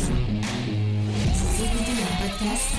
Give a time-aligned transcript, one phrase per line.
[0.00, 2.70] Vous écoutez un podcast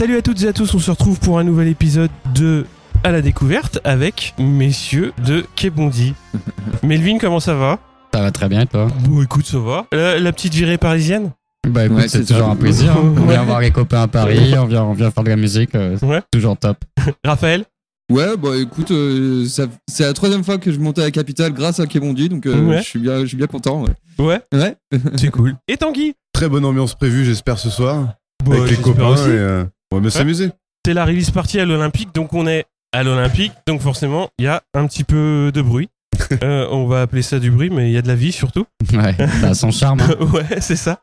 [0.00, 2.64] Salut à toutes et à tous, on se retrouve pour un nouvel épisode de
[3.04, 6.14] À la découverte avec messieurs de Kebondi.
[6.82, 7.78] Melvin, comment ça va?
[8.14, 8.88] Ça va très bien et toi?
[9.04, 9.86] Bon, écoute, ça va.
[9.92, 11.32] La, la petite virée parisienne?
[11.68, 12.52] Bah écoute, Ouais, c'est toujours ça.
[12.52, 12.96] un plaisir.
[12.98, 15.74] On vient voir les copains à Paris, on vient, on vient faire de la musique,
[15.74, 16.22] euh, Ouais.
[16.32, 16.78] toujours top.
[17.24, 17.64] Raphaël?
[18.10, 21.52] Ouais, bah écoute, euh, ça- c'est la troisième fois que je montais à la capitale
[21.52, 22.78] grâce à Kebondi, donc euh, Ouais.
[22.78, 23.84] je suis bien, je suis bien content.
[23.84, 23.90] Ouais.
[24.18, 24.76] Ouais, Ouais.
[25.16, 25.56] c'est cool.
[25.68, 26.14] Et Tanguy?
[26.32, 28.14] Très bonne ambiance prévue, j'espère, ce soir.
[28.42, 29.08] Bon, avec les j'espère copains.
[29.10, 29.28] aussi.
[29.28, 30.50] Et, euh, on va bien s'amuser.
[30.86, 34.48] C'est la release party à l'Olympique, donc on est à l'Olympique, donc forcément, il y
[34.48, 35.88] a un petit peu de bruit.
[36.44, 38.64] Euh, on va appeler ça du bruit, mais il y a de la vie surtout.
[38.92, 40.00] Ouais, ça a son charme.
[40.00, 40.14] hein.
[40.32, 41.00] ouais, c'est ça.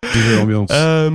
[0.71, 1.09] Euh,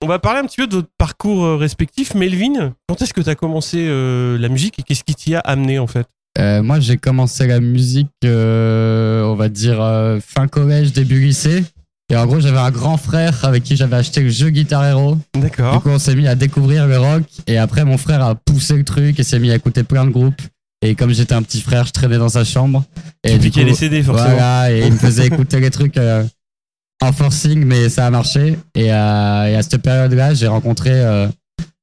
[0.00, 2.14] on va parler un petit peu de votre parcours euh, respectif.
[2.14, 5.40] Melvin, quand est-ce que tu as commencé euh, la musique et qu'est-ce qui t'y a
[5.40, 6.06] amené en fait?
[6.38, 11.64] Euh, moi, j'ai commencé la musique, euh, on va dire, euh, fin collège, début lycée.
[12.10, 15.16] Et en gros, j'avais un grand frère avec qui j'avais acheté le jeu Guitar Hero.
[15.34, 15.82] Du D'accord.
[15.82, 17.22] coup, on s'est mis à découvrir le rock.
[17.46, 20.10] Et après, mon frère a poussé le truc et s'est mis à écouter plein de
[20.10, 20.40] groupes.
[20.80, 22.84] Et comme j'étais un petit frère, je traînais dans sa chambre.
[23.24, 24.30] Et du coup, les CD forcément.
[24.30, 26.24] Voilà, et il me faisait écouter les trucs euh,
[27.02, 28.56] en forcing, mais ça a marché.
[28.74, 31.26] Et, euh, et à cette période-là, j'ai rencontré euh,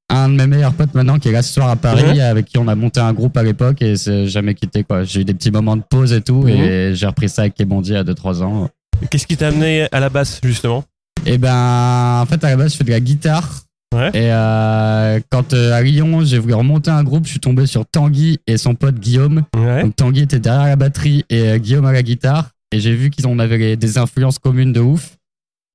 [0.10, 2.58] un de mes meilleurs potes maintenant qui est là ce soir à Paris, avec qui
[2.58, 4.84] on a monté un groupe à l'époque et c'est jamais quitté.
[4.84, 5.04] quoi.
[5.04, 6.50] J'ai eu des petits moments de pause et tout, Mhm.
[6.50, 8.70] et j'ai repris ça avec Kebondi à 2-3 ans.
[9.10, 10.84] Qu'est-ce qui t'a amené à la basse, justement
[11.26, 13.62] Et ben, en fait, à la base, je fais de la guitare.
[13.94, 14.10] Ouais.
[14.14, 17.86] Et euh, quand euh, à Lyon, j'ai voulu remonter un groupe, je suis tombé sur
[17.86, 19.44] Tanguy et son pote Guillaume.
[19.56, 19.84] Ouais.
[19.84, 22.50] Donc Tanguy était derrière la batterie et euh, Guillaume à la guitare.
[22.74, 25.12] Et j'ai vu qu'ils en avaient les- des influences communes de ouf.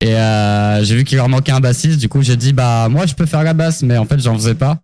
[0.01, 1.99] Et euh, j'ai vu qu'il leur manquait un bassiste.
[1.99, 4.35] Du coup, j'ai dit, bah, moi, je peux faire la basse, mais en fait, j'en
[4.35, 4.77] faisais pas.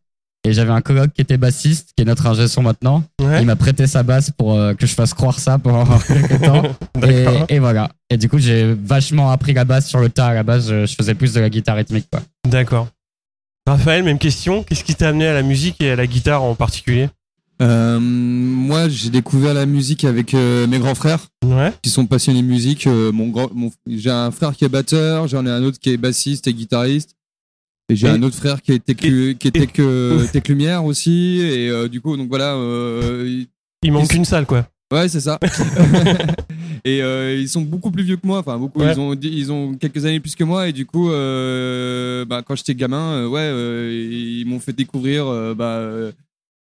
[0.44, 3.04] Et j'avais un coloc qui était bassiste, qui est notre ingé son maintenant.
[3.22, 3.42] Ouais.
[3.42, 6.62] Il m'a prêté sa basse pour euh, que je fasse croire ça pendant quelques temps.
[7.50, 7.90] et voilà.
[8.10, 10.28] Et du coup, j'ai vachement appris la basse sur le tas.
[10.28, 12.22] À la base, je, je faisais plus de la guitare rythmique, quoi.
[12.48, 12.88] D'accord.
[13.68, 14.64] Raphaël, même question.
[14.64, 17.10] Qu'est-ce qui t'a amené à la musique et à la guitare en particulier
[17.62, 21.74] Euh, moi, j'ai découvert la musique avec euh, mes grands frères Ouais.
[21.82, 22.88] qui sont passionnés de musique.
[22.88, 25.90] Euh, mon grand, mon- j'ai un frère qui est batteur, j'en ai un autre qui
[25.90, 27.16] est bassiste et guitariste.
[27.90, 31.40] Et j'ai un autre frère qui est tech, qui est tech, tech lumière aussi.
[31.42, 32.54] Et euh, du coup, donc voilà.
[32.56, 33.48] euh, il-
[33.84, 34.68] Il manque une salle, quoi.
[34.92, 35.38] Ouais, c'est ça.
[36.86, 38.40] et euh, ils sont beaucoup plus vieux que moi.
[38.40, 38.80] Enfin, beaucoup.
[38.80, 38.94] Ouais.
[38.94, 40.70] Ils ont ils ont quelques années plus que moi.
[40.70, 43.54] Et du coup, euh, bah, quand j'étais gamin, euh, ouais,
[43.94, 45.82] ils m'ont fait découvrir bah,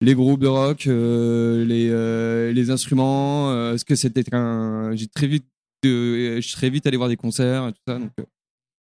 [0.02, 3.76] les groupes de rock, les les instruments.
[3.76, 4.94] ce que c'était qu'un.
[4.94, 5.46] J'ai très vite
[5.82, 7.98] je suis très vite allé voir des concerts et tout ça.
[7.98, 8.10] Donc,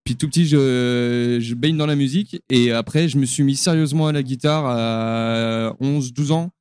[0.04, 2.40] puis tout petit, je, je baigne dans la musique.
[2.52, 6.52] Et après, je me suis mis sérieusement à la guitare à 11-12 ans.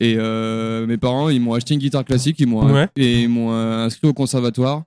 [0.00, 2.88] Et euh, mes parents, ils m'ont acheté une guitare classique, ils m'ont Ouais.
[2.96, 4.84] et ils m'ont euh, inscrit au conservatoire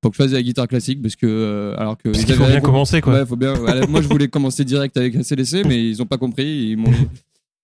[0.00, 2.26] pour que je fasse de la guitare classique parce que euh, alors que Parce ils
[2.26, 3.14] qu'il faut bien commencer, quoi.
[3.14, 3.54] Ouais, faut bien.
[3.88, 6.44] moi, je voulais commencer direct avec ACDC, mais ils ont pas compris.
[6.70, 6.90] Ils m'ont.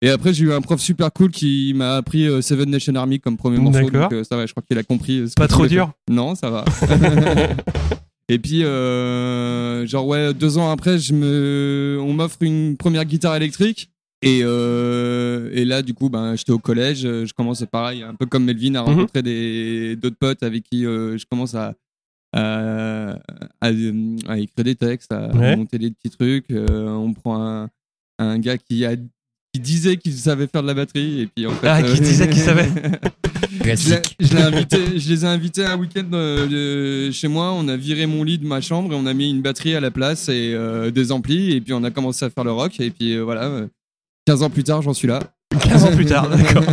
[0.03, 3.19] Et après, j'ai eu un prof super cool qui m'a appris euh, Seven Nation Army
[3.19, 3.81] comme premier morceau.
[3.85, 4.01] D'accord.
[4.09, 5.27] Donc, euh, ça va, je crois qu'il a compris.
[5.27, 5.91] ce Pas trop dur.
[6.09, 6.65] Non, ça va.
[8.29, 11.97] Et puis, euh, genre, ouais, deux ans après, je me...
[12.01, 13.89] on m'offre une première guitare électrique.
[14.23, 17.05] Et, euh, et là, du coup, ben, j'étais au collège.
[17.05, 18.87] euh, Je commence, pareil, un peu comme Melvin, à Mhm.
[18.87, 21.75] rencontrer d'autres potes avec qui euh, je commence à,
[22.33, 23.11] à,
[23.61, 23.67] à,
[24.27, 25.55] à écrire des textes, à Ouais.
[25.55, 26.49] monter des petits trucs.
[26.51, 27.69] Euh, on prend un,
[28.17, 31.21] un gars qui, a, qui disait qu'il savait faire de la batterie.
[31.21, 32.67] Et puis, en fait, Ah, qui disait qu'il savait.
[33.63, 36.09] je invité, les ai invités un week-end
[37.11, 37.53] chez moi.
[37.53, 39.79] On a viré mon lit de ma chambre et on a mis une batterie à
[39.79, 40.55] la place et
[40.91, 41.51] des amplis.
[41.51, 42.79] Et puis on a commencé à faire le rock.
[42.79, 43.67] Et puis voilà,
[44.27, 45.19] 15 ans plus tard, j'en suis là.
[45.57, 46.63] 15 ans plus tard, d'accord.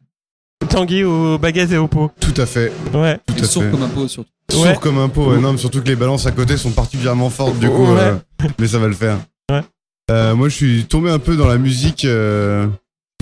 [0.68, 2.10] Tanguy aux baguettes et aux pots.
[2.20, 2.72] Tout à fait.
[2.92, 3.18] Ouais.
[3.24, 3.70] Tout à sourd fait.
[3.70, 4.28] comme un pot surtout.
[4.50, 4.76] Sourd Ouais.
[4.80, 5.30] comme un pot.
[5.30, 5.38] ouais.
[5.38, 7.86] Non, mais surtout que les balances à côté sont particulièrement fortes, du coup.
[7.94, 8.00] Ouais.
[8.00, 8.16] euh,
[8.58, 9.18] mais ça va le faire.
[9.50, 9.62] Ouais.
[10.10, 12.04] Euh, moi, je suis tombé un peu dans la musique.
[12.04, 12.70] euh, je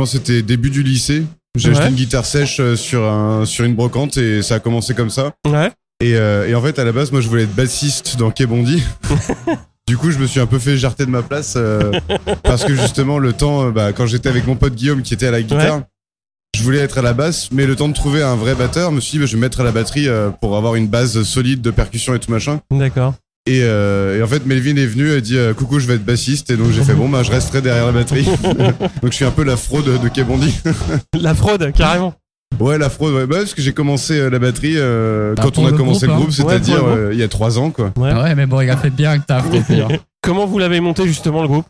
[0.02, 1.24] pense que c'était début du lycée.
[1.56, 1.76] J'ai Ouais.
[1.76, 5.10] acheté une guitare sèche euh, sur, un, sur une brocante et ça a commencé comme
[5.10, 5.32] ça.
[5.46, 5.70] Ouais.
[6.00, 8.82] Et, euh, et en fait, à la base, moi, je voulais être bassiste dans Kebondi.
[9.86, 11.92] du coup, je me suis un peu fait jarter de ma place euh,
[12.42, 15.28] parce que justement, le temps, euh, bah, quand j'étais avec mon pote Guillaume qui était
[15.28, 15.82] à la guitare,
[16.56, 18.96] je voulais être à la basse, mais le temps de trouver un vrai batteur, je
[18.96, 20.88] me suis dit, bah, je vais me mettre à la batterie euh, pour avoir une
[20.88, 22.60] base solide de percussion et tout machin.
[22.70, 23.14] D'accord.
[23.48, 26.04] Et, euh, et en fait, Melvin est venu et a dit, coucou, je vais être
[26.04, 26.50] bassiste.
[26.50, 28.24] Et donc, j'ai fait, bon, bah, je resterai derrière la batterie.
[29.02, 30.52] donc, je suis un peu la fraude de Kebondi.
[31.12, 32.14] La fraude, carrément.
[32.60, 33.26] Ouais, la fraude, ouais.
[33.26, 35.76] Bah, parce que j'ai commencé euh, la batterie euh, Bah, quand pour on a le
[35.76, 36.44] commencé groupe, le groupe, hein.
[36.44, 37.92] Ouais, c'est-à-dire pour le euh, il y a trois ans, quoi.
[37.96, 38.14] Ouais.
[38.14, 39.88] Ouais, mais bon, il a fait bien le taf, le pire.
[40.22, 41.66] Comment vous l'avez monté justement le groupe?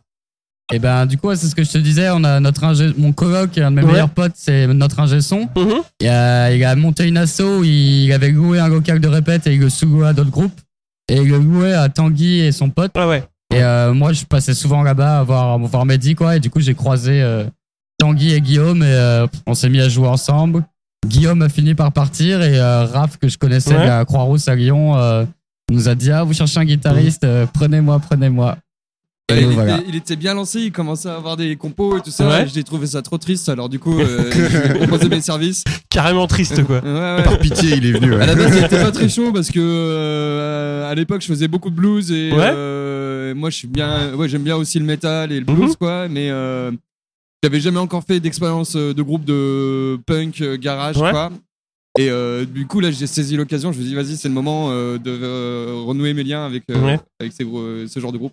[0.72, 2.08] Et ben, du coup, c'est ce que je te disais.
[2.10, 3.92] On a notre ingé, mon coloc, un de mes Ouais.
[3.92, 5.48] meilleurs potes, c'est notre ingé son.
[5.56, 5.74] Mhm.
[6.00, 9.46] Il a, il a monté une asso où il avait loué un local de répète
[9.46, 10.60] et il le sous-louait à d'autres groupes.
[11.08, 12.90] Et il le louait à Tanguy et son pote.
[12.96, 13.22] Ah ouais.
[13.54, 16.34] Et euh, moi, je passais souvent là-bas à voir, voir Mehdi, quoi.
[16.36, 17.44] Et du coup, j'ai croisé euh,
[17.98, 20.64] Tanguy et Guillaume et euh, on s'est mis à jouer ensemble.
[21.06, 23.86] Guillaume a fini par partir et euh, Raph, que je connaissais Ouais.
[23.86, 25.24] la Croix-Rousse à Lyon, euh,
[25.70, 28.58] nous a dit Ah, vous cherchez un guitariste, euh, prenez-moi, prenez-moi.
[29.28, 29.76] Et donc, il, voilà.
[29.78, 32.28] était, il était bien lancé, il commençait à avoir des compos et tout ça.
[32.28, 32.42] Ouais.
[32.44, 33.48] et J'ai trouvé ça trop triste.
[33.48, 35.64] Alors du coup, euh, je lui ai proposé mes services.
[35.90, 36.80] Carrément triste, quoi.
[36.80, 37.22] Ouais, ouais.
[37.24, 38.14] Par pitié, il est venu.
[38.14, 38.22] ouais.
[38.22, 41.48] À la base, il était pas très chaud parce que euh, à l'époque, je faisais
[41.48, 42.50] beaucoup de blues et Ouais.
[42.54, 45.76] euh, moi, je suis bien, ouais, j'aime bien aussi le metal et le blues, Mhm.
[45.76, 46.06] quoi.
[46.08, 46.70] Mais euh,
[47.46, 51.12] j'avais jamais encore fait d'expérience euh, de groupe de punk euh, garage, Ouais.
[51.12, 51.30] quoi.
[51.96, 53.70] Et euh, du coup, là, j'ai saisi l'occasion.
[53.72, 56.64] Je me suis dit, vas-y, c'est le moment euh, de euh, renouer mes liens avec
[56.70, 56.98] euh, Ouais.
[57.20, 58.32] avec ces euh, ce genre de groupe.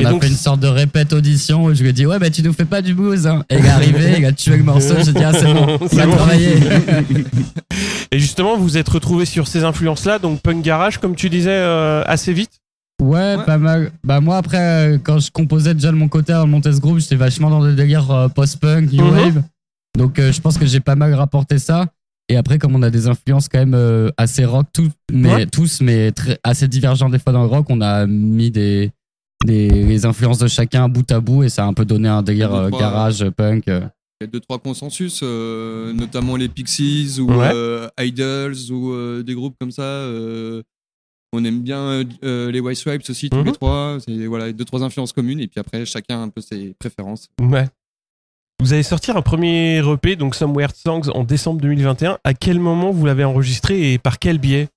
[0.00, 2.04] Et On a donc, fait une sorte de répète audition où je lui ai dit
[2.04, 3.26] Ouais, bah tu nous fais pas du blues.
[3.28, 3.44] Hein.
[3.48, 4.94] Et il est arrivé, il a tué le morceau.
[5.04, 6.12] J'ai dit Ah, c'est bon, il a bon.
[6.16, 6.54] travaillé.
[8.12, 12.02] et justement, vous êtes retrouvé sur ces influences-là, donc punk garage, comme tu disais, euh,
[12.06, 12.50] assez vite?
[13.00, 13.44] Ouais, Ouais.
[13.44, 13.92] pas mal.
[14.04, 14.58] Bah moi après,
[14.94, 17.74] euh, quand je composais déjà de mon côté monter ce groupe, j'étais vachement dans des
[17.74, 19.10] délires euh, post-punk, new Mhm.
[19.12, 19.42] wave.
[19.96, 21.86] Donc euh, je pense que j'ai pas mal rapporté ça.
[22.28, 25.46] Et après, comme on a des influences quand même euh, assez rock, tout, mais, Ouais.
[25.46, 28.90] tous, mais très, assez divergents des fois dans le rock, on a mis des,
[29.46, 32.22] des les influences de chacun bout à bout et ça a un peu donné un
[32.22, 33.64] délire euh, trois- garage, punk.
[33.68, 37.52] Il y a deux trois consensus, notamment les Pixies ou Ouais.
[38.00, 39.82] Idols ou des groupes comme ça.
[41.32, 43.44] On aime bien euh, euh, les White Stripes aussi, tous Mhm.
[43.46, 43.98] les trois.
[44.06, 45.40] C'est voilà, deux, trois influences communes.
[45.40, 47.28] Et puis après, chacun a un peu ses préférences.
[47.40, 47.66] Ouais.
[48.60, 52.18] Vous allez sortir un premier EP, donc Somewhere Songs, en décembre 2021.
[52.24, 54.68] À quel moment vous l'avez enregistré et par quel biais?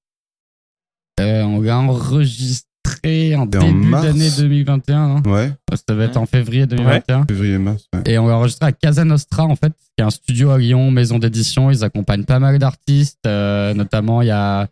[1.20, 4.04] Euh, on l'a enregistré en début mars.
[4.06, 4.98] d'année 2021.
[5.18, 5.24] hein.
[5.26, 7.26] Ouais, Ça devait être en février 2021.
[7.26, 7.86] février-mars.
[7.94, 8.02] Ouais.
[8.06, 10.92] Et on l'a enregistré à Casa Nostra, en fait, qui est un studio à Lyon,
[10.92, 11.72] maison d'édition.
[11.72, 14.68] Ils accompagnent pas mal d'artistes, euh, notamment il y a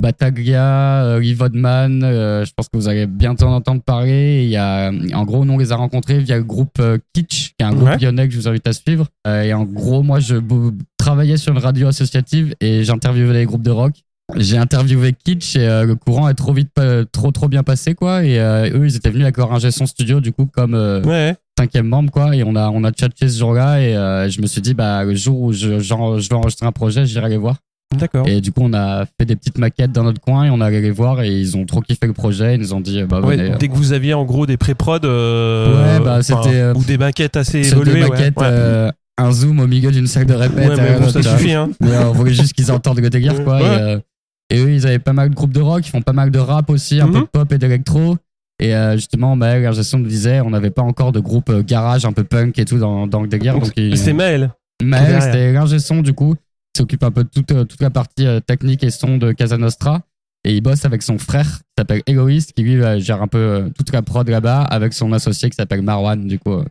[0.00, 4.42] Bataglia, euh, Lee Vodman, euh, je pense que vous allez bientôt en entendre parler.
[4.44, 7.50] Il y a, en gros, nous, on les a rencontrés via le groupe euh, Kitsch,
[7.50, 7.98] qui est un groupe Ouais.
[7.98, 9.06] lyonnais que je vous invite à suivre.
[9.26, 10.36] Euh, et en gros, moi, je
[10.98, 13.92] travaillais sur une radio associative et j'interviewais les groupes de rock.
[14.36, 16.70] J'ai interviewé Kitsch et euh, le courant est trop vite,
[17.10, 18.24] trop trop bien passé quoi.
[18.24, 21.02] Et euh, eux, ils étaient venus avec leur ingé son studio du coup comme euh,
[21.02, 21.34] Ouais.
[21.58, 24.46] cinquième membre quoi et on a on a chatché ce jour-là et euh, je me
[24.46, 27.38] suis dit bah le jour où je, genre, je vais enregistrer un projet j'irai les
[27.38, 27.56] voir
[27.98, 28.28] D'accord.
[28.28, 30.80] et du coup on a fait des petites maquettes dans notre coin et on allé
[30.80, 33.36] les voir et ils ont trop kiffé le projet ils nous ont dit bah Ouais,
[33.36, 36.84] venez dès que vous aviez en gros des pré-prod euh, Ouais, bah, c'était, euh, ou
[36.84, 37.94] des maquettes assez évoluées.
[37.94, 38.46] des maquettes Ouais.
[38.48, 41.52] euh, un zoom au milieu d'une salle de répète Ouais, mais euh, bon, ça suffit.
[41.52, 41.70] Hein.
[41.80, 43.98] mais on voulait juste qu'ils entendent le délire quoi et, euh,
[44.50, 46.38] et eux ils avaient pas mal de groupes de rock ils font pas mal de
[46.38, 47.12] rap aussi un Mhm.
[47.12, 48.16] peu de pop et d'électro
[48.62, 52.04] et euh, justement Maël Gergesson nous disait on n'avait pas encore de groupe euh, garage
[52.04, 53.56] un peu punk et tout dans, dans le délire
[53.96, 54.52] C'est Maël.
[54.82, 56.36] Maël, c'était l'ingé du coup,
[56.76, 59.56] s'occupe un peu de toute, euh, toute la partie euh, technique et son de Casa
[59.58, 60.02] Nostra.
[60.44, 63.70] Et il bosse avec son frère qui s'appelle Egoist, qui lui euh, gère un peu
[63.76, 66.62] toute la prod là-bas, avec son associé qui s'appelle Marwan du coup.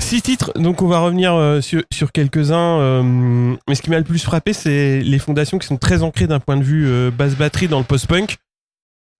[0.00, 3.02] Six titres, donc on va revenir sur, sur quelques-uns.
[3.68, 6.40] mais ce qui m'a le plus frappé, c'est les fondations qui sont très ancrées d'un
[6.40, 8.38] point de vue basse batterie dans le post-punk.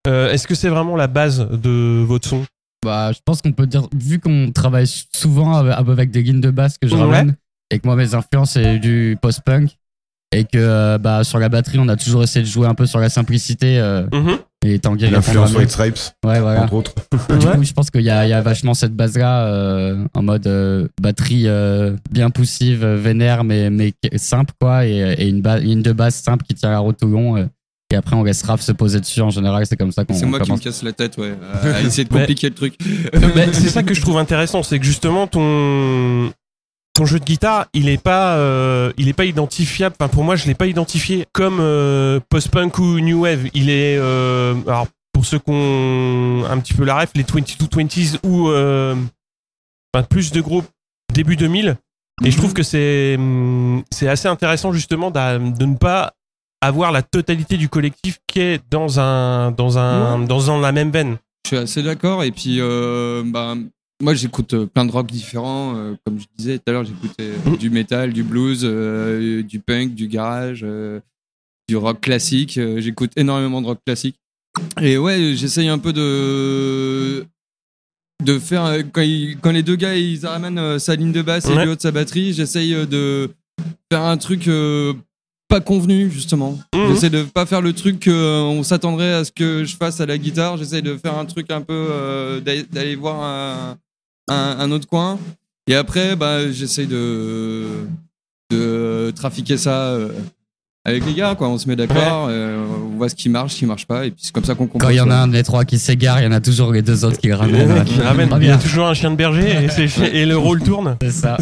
[0.08, 2.44] Est-ce que c'est vraiment la base de votre son?
[2.84, 6.50] Bah, je pense qu'on peut dire, vu qu'on travaille souvent avec, avec des lignes de
[6.50, 7.00] basse que je Ouais.
[7.02, 7.36] ramène,
[7.70, 9.76] et que moi mes influences c'est du post-punk,
[10.32, 12.86] et que euh, bah, sur la batterie on a toujours essayé de jouer un peu
[12.86, 14.38] sur la simplicité, euh, Mhm.
[14.64, 15.98] et Tanguy L'influence White Stripes.
[16.24, 16.62] Ouais, voilà.
[16.62, 16.94] entre autres.
[17.38, 17.52] Du Ouais.
[17.56, 20.46] coup, je pense qu'il y a, il y a vachement cette base-là, euh, en mode
[20.46, 25.82] euh, batterie euh, bien poussive, euh, vénère, mais, mais simple, quoi, et, et une ligne
[25.82, 27.36] de base simple qui tient la route tout long.
[27.36, 27.44] euh,
[27.92, 29.20] et après, on laisse Raph se poser dessus.
[29.20, 30.60] En général, c'est comme ça qu'on C'est moi qui me commence.
[30.60, 31.34] casse la tête, ouais,
[31.74, 32.74] à essayer de compliquer le truc.
[33.34, 36.30] Mais c'est ça que je trouve intéressant, c'est que justement ton
[36.94, 39.94] ton jeu de guitare, il est pas euh, il est pas identifiable.
[39.98, 43.48] Enfin pour moi, je l'ai pas identifié comme euh, post-punk ou new wave.
[43.54, 48.18] Il est euh, alors pour ceux qui ont un petit peu la ref, les 2220s
[48.24, 48.94] ou euh,
[49.94, 50.66] enfin, plus de groupes
[51.14, 51.76] début 2000.
[52.24, 56.12] Et je trouve que c'est hum, c'est assez intéressant justement de ne pas
[56.60, 60.90] avoir la totalité du collectif qui est dans un dans un dans un- la même
[60.90, 61.16] veine.
[61.44, 62.22] Je suis assez d'accord.
[62.22, 63.54] Et puis, euh, bah,
[64.02, 65.74] moi, j'écoute euh, plein de rock différents.
[65.76, 67.56] euh, comme je disais tout à l'heure, j'écoutais euh, Mhm.
[67.56, 71.00] du metal, du blues, euh, du punk, du garage, euh,
[71.68, 72.58] du rock classique.
[72.58, 74.16] Euh, j'écoute énormément de rock classique.
[74.80, 77.24] Et ouais, j'essaye un peu de
[78.22, 81.22] de faire euh, quand, ils- quand les deux gars ils ramènent euh, sa ligne de
[81.22, 81.64] basse et Ouais.
[81.66, 83.30] l'autre sa batterie, j'essaye euh, de
[83.90, 84.92] faire un truc euh,
[85.48, 86.58] pas convenu justement.
[86.74, 86.88] Mhm.
[86.88, 90.18] J'essaie de pas faire le truc qu'on s'attendrait à ce que je fasse à la
[90.18, 90.56] guitare.
[90.56, 93.76] J'essaie de faire un truc un peu euh, d'aller d'aller voir un,
[94.32, 95.18] un, un autre coin.
[95.68, 97.66] Et après, bah, j'essaie de
[98.50, 100.08] de trafiquer ça euh,
[100.84, 101.34] avec les gars.
[101.34, 101.48] Quoi.
[101.48, 102.62] On se met d'accord, euh,
[102.92, 104.66] on voit ce qui marche, ce qui marche pas, et puis c'est comme ça qu'on
[104.66, 104.88] comprend.
[104.88, 106.72] Quand il y en a un des trois qui s'égare, il y en a toujours
[106.72, 107.84] les deux autres qui le ramènent.
[107.84, 109.48] Qui ramène- Très il y a toujours un chien de berger
[109.78, 110.96] et, et le rôle tourne.
[111.00, 111.38] C'est ça.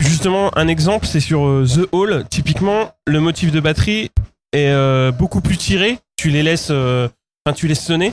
[0.00, 2.24] Justement, un exemple, c'est sur euh, The Hall.
[2.28, 4.10] Typiquement, le motif de batterie
[4.52, 5.98] est euh, beaucoup plus tiré.
[6.16, 7.08] Tu les laisses, euh,
[7.46, 8.12] enfin, tu laisses sonner.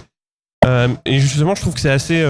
[0.65, 2.23] Euh, et justement, je trouve que c'est assez.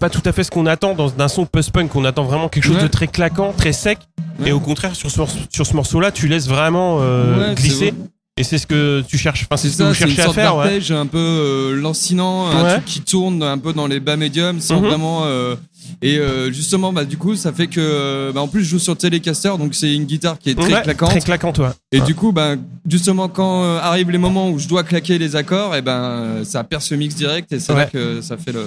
[0.00, 1.94] C'est pas tout à fait ce qu'on attend dans d'un son post-punk.
[1.94, 2.82] On attend vraiment quelque chose Ouais.
[2.84, 3.98] de très claquant, très sec.
[4.38, 4.48] Ouais.
[4.48, 7.92] Et au contraire, sur ce, morceau- sur ce morceau-là, tu laisses vraiment euh, Ouais, glisser.
[8.36, 8.40] Vrai.
[8.40, 9.46] Et c'est ce que tu cherches.
[9.50, 10.56] Enfin, c'est ce que ça, vous c'est une cherchez à sorte faire.
[10.56, 10.90] Ouais.
[10.92, 12.72] un peu euh, lancinant, un Ouais.
[12.74, 14.86] truc qui tourne un peu dans les bas médiums sans Mhm.
[14.88, 15.24] vraiment.
[15.24, 15.56] euh,
[16.02, 18.30] et euh, justement, bah, du coup, ça fait que.
[18.32, 20.82] bah, en plus, je joue sur Telecaster, donc c'est une guitare qui est très Ouais,
[20.82, 21.10] claquante.
[21.10, 21.68] Très claquante, ouais.
[21.92, 22.58] Et du coup, ben,
[22.88, 26.86] justement, quand arrivent les moments où je dois claquer les accords, et ben, ça perce
[26.86, 27.88] ce mix direct et c'est Ouais.
[27.92, 28.64] que ça fait le,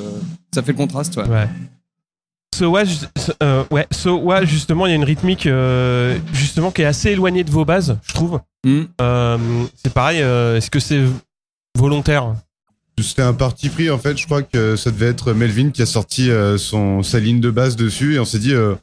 [0.53, 1.15] ça fait le contraste.
[1.17, 1.47] Ouais.
[2.53, 2.83] So what,
[3.41, 7.09] euh, ouais, so what, justement, il y a une rythmique euh, justement qui est assez
[7.09, 8.39] éloignée de vos bases, je trouve.
[8.63, 8.83] Hmm.
[9.01, 9.37] Euh,
[9.83, 10.21] c'est pareil.
[10.21, 11.01] euh, Est-ce que c'est
[11.75, 12.35] volontaire?
[13.01, 14.15] C'était un parti pris en fait.
[14.19, 17.49] Je crois que ça devait être Melvin qui a sorti euh, son sa ligne de
[17.49, 18.75] base dessus et on s'est dit euh,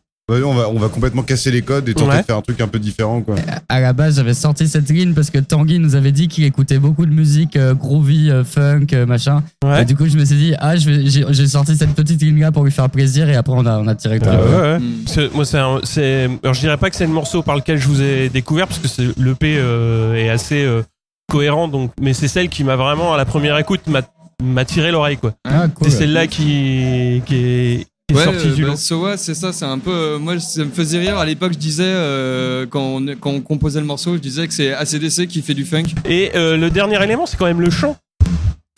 [0.44, 2.20] on va on va complètement casser les codes et tenter Ouais.
[2.20, 3.34] de faire un truc un peu différent quoi.
[3.68, 6.78] À la base, j'avais sorti cette ligne parce que Tanguy nous avait dit qu'il écoutait
[6.78, 9.42] beaucoup de musique euh, groovy, euh, funk, euh, machin.
[9.64, 9.82] Ouais.
[9.82, 12.72] Et du coup, je me suis dit, ah, j'ai sorti cette petite ligne-là pour lui
[12.72, 14.32] faire plaisir et après, on a, on a tiré truc.
[14.32, 14.78] ouais, ouais.
[15.06, 15.58] C'est- Moi, c'est.
[15.58, 18.78] Alors, je dirais pas que c'est le morceau par lequel je vous ai découvert parce
[18.80, 20.82] que l'EP euh, est assez euh,
[21.30, 24.02] cohérentes, donc, mais c'est celle qui m'a vraiment, à la première écoute, m'a
[24.42, 25.34] m'a tiré l'oreille, quoi.
[25.46, 25.90] Ah, cool.
[25.90, 28.76] C'est celle-là qui, qui est, qui est Ouais, sortie euh, du bah, lot.
[28.76, 29.90] Soa, c'est ça, c'est un peu.
[29.90, 31.18] euh, moi, ça me faisait rire.
[31.18, 34.54] À l'époque, je disais, euh, quand, on, quand on composait le morceau, je disais que
[34.54, 35.84] c'est ACDC qui fait du funk.
[36.04, 37.96] Et euh, le dernier élément, c'est quand même le chant,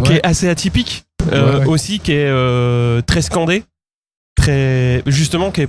[0.05, 3.65] qui est assez atypique, euh, Ouais, aussi, qui est euh, très scandé,
[4.37, 5.69] très justement, qui est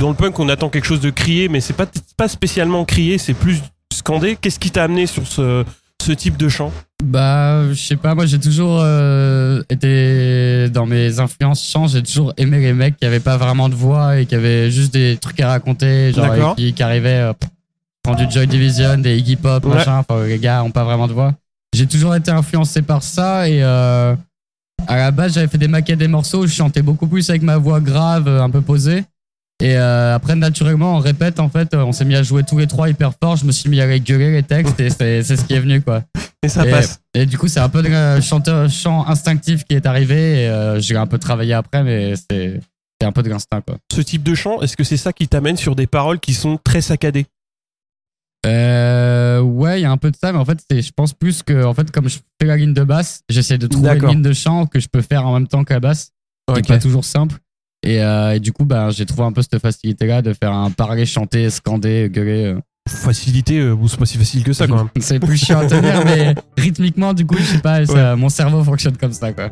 [0.00, 3.18] dans le punk, on attend quelque chose de crié, mais c'est pas pas spécialement crié,
[3.18, 3.58] c'est plus
[3.92, 4.36] scandé.
[4.40, 5.64] Qu'est-ce qui t'a amené sur ce
[6.02, 6.72] ce type de chant?
[7.02, 12.32] Bah, je sais pas, moi j'ai toujours euh, été dans mes influences chant, j'ai toujours
[12.36, 15.40] aimé les mecs qui avaient pas vraiment de voix et qui avaient juste des trucs
[15.40, 17.32] à raconter, genre qui, qui arrivaient euh,
[18.04, 19.74] prendre du Joy Division, des Iggy Pop, Ouais.
[19.74, 21.34] machin, enfin les gars ont pas vraiment de voix.
[21.74, 24.14] J'ai toujours été influencé par ça et euh,
[24.86, 27.56] à la base j'avais fait des maquettes des morceaux, je chantais beaucoup plus avec ma
[27.56, 29.04] voix grave, euh, un peu posée.
[29.62, 32.66] Et euh, après, naturellement, on répète, en fait, on s'est mis à jouer tous les
[32.66, 33.36] trois hyper fort.
[33.36, 35.80] Je me suis mis à gueuler les textes et c'est c'est ce qui est venu,
[35.80, 36.02] quoi.
[36.42, 37.00] Et ça et, passe.
[37.14, 40.42] et du coup, c'est un peu le chanteur, chant instinctif qui est arrivé.
[40.42, 42.60] Et euh, j'ai un peu travaillé après, mais c'est
[43.00, 43.76] c'est un peu de l'instinct, quoi.
[43.92, 46.58] Ce type de chant, est-ce que c'est ça qui t'amène sur des paroles qui sont
[46.64, 47.26] très saccadées?
[48.44, 51.12] Euh, ouais, il y a un peu de ça, mais en fait, c'est, je pense
[51.12, 54.06] plus que, en fait, comme je fais la ligne de basse, j'essaie de trouver une
[54.08, 56.10] ligne de chant que je peux faire en même temps que la basse,
[56.48, 56.58] qui Ok.
[56.58, 57.36] est pas toujours simple.
[57.84, 60.70] Et, euh, et du coup, bah, j'ai trouvé un peu cette facilité-là de faire un
[60.70, 62.44] parler, chanter, scander, gueuler.
[62.46, 62.60] euh.
[62.88, 64.88] Facilité, euh, c'est pas si facile que ça quand même.
[65.00, 68.62] c'est plus chiant à tenir, mais rythmiquement, du coup, je sais pas, ça- mon cerveau
[68.64, 69.50] fonctionne comme ça, quoi.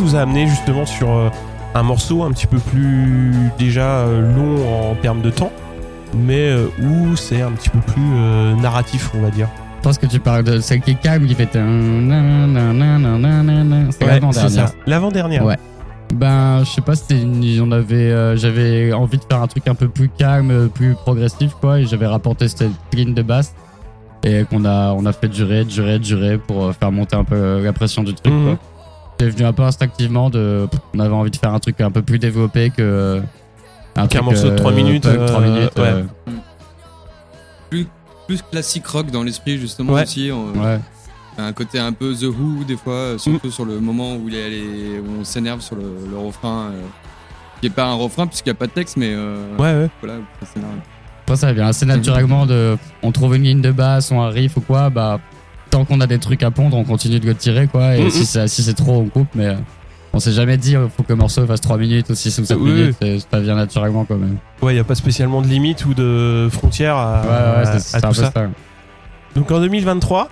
[0.00, 1.28] Qui vous a amené justement sur euh,
[1.74, 5.52] un morceau un petit peu plus déjà euh, long en termes de temps,
[6.16, 8.00] mais euh, où c'est un petit peu plus
[8.60, 11.34] narratif, on va dire Je pense que tu parles de celle qui est calme, qui
[11.34, 11.50] fait.
[11.52, 11.58] C'est
[14.04, 14.72] Ouais, l'avant-dernière.
[14.86, 15.44] L'avant-dernière.
[15.44, 15.58] Ouais.
[16.14, 17.22] Ben, je sais pas, c'était
[17.60, 21.52] on avait, euh, j'avais envie de faire un truc un peu plus calme, plus progressif,
[21.60, 23.54] quoi, et j'avais rapporté cette ligne de basse
[24.24, 27.72] et qu'on a, on a fait durer, durer, durer pour faire monter un peu la
[27.72, 28.32] pression du truc.
[28.32, 28.44] Mhm.
[28.44, 28.58] quoi.
[29.20, 32.00] C'est venu un peu instinctivement de, on avait envie de faire un truc un peu
[32.00, 33.20] plus développé que
[33.94, 36.04] un Qu'un truc, morceau de trois euh, minutes, punk, euh, minutes, ouais.
[37.74, 37.84] euh,
[38.26, 40.04] Plus classique rock dans l'esprit, justement, Ouais.
[40.04, 40.30] aussi.
[40.32, 40.78] On- ouais.
[41.36, 44.42] Un côté un peu The Who, des fois, surtout sur le moment où, il est
[44.46, 46.70] allé- où on s'énerve sur le, le refrain.
[46.72, 46.80] euh,
[47.60, 49.90] qui est pas un refrain, puisqu'il n'y a pas de texte, mais euh, Ouais, ouais.
[50.00, 50.70] voilà, ça s'énerve.
[51.36, 52.78] Ça vient assez naturellement de.
[53.02, 55.20] On trouve une ligne de basse ou un riff ou quoi, bah,
[55.70, 57.96] tant qu'on a des trucs à pondre, on continue de le tirer, quoi.
[57.96, 58.10] Et Mhm.
[58.10, 59.54] si, ça- si c'est trop, on coupe, mais euh,
[60.12, 62.44] on s'est jamais dit, il faut que le morceau fasse 3 minutes ou 6 ou
[62.44, 63.24] 7 Oui, minutes.
[63.30, 64.36] Ça vient naturellement, quand même.
[64.62, 67.78] Ouais, il n'y a pas spécialement de limite ou de frontière à, Ouais, ouais, à-
[67.78, 68.32] c'est à tout peu ça.
[68.34, 68.46] ça.
[69.36, 70.28] Donc en 2023,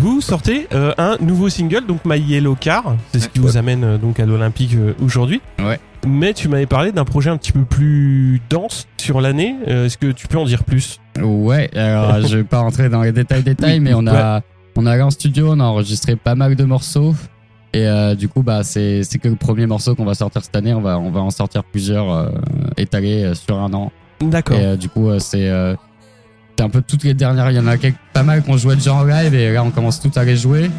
[0.00, 3.84] Vous sortez euh, un nouveau single, donc My Yellow Car, c'est ce qui vous amène
[3.84, 5.42] euh, donc à l'Olympique euh, aujourd'hui.
[5.58, 5.78] Ouais.
[6.06, 9.56] Mais tu m'avais parlé d'un projet un petit peu plus dense sur l'année.
[9.66, 11.00] Est-ce que tu peux en dire plus?
[11.22, 14.40] Ouais, alors je vais pas rentrer dans les détails détails, mais on a
[14.74, 17.14] on a allé en studio, on a enregistré pas mal de morceaux.
[17.74, 17.86] Et
[18.16, 20.72] du coup, bah c'est c'est que le premier morceau qu'on va sortir cette année.
[20.72, 22.32] On va on va en sortir plusieurs
[22.78, 23.92] étalés sur un an.
[24.22, 24.56] D'accord.
[24.56, 25.50] Et du coup, c'est
[26.62, 27.50] un peu toutes les dernières.
[27.50, 29.70] Il y en a quelques, pas mal qu'on jouait déjà en live et là on
[29.70, 30.70] commence toutes à les jouer.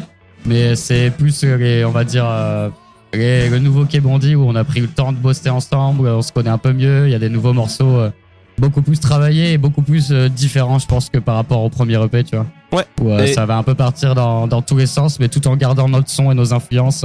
[0.46, 2.68] Mais c'est plus les, on va dire euh,
[3.12, 6.22] les- le nouveau Quai Bondi où on a pris le temps de bosser ensemble, on
[6.22, 7.06] se connaît un peu mieux.
[7.06, 8.10] Il y a des nouveaux morceaux euh,
[8.58, 12.02] beaucoup plus travaillés et beaucoup plus euh, différents, je pense, que par rapport au premier
[12.02, 12.46] EP, tu vois.
[12.72, 12.84] Ouais.
[13.00, 15.56] Où Et- ça va un peu partir dans, dans tous les sens, mais tout en
[15.56, 17.04] gardant notre son et nos influences